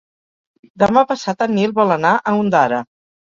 [0.83, 2.81] Demà passat en Nil vol anar a Ondara.